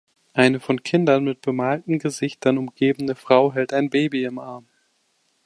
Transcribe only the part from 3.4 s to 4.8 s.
hält ein Baby im Arm.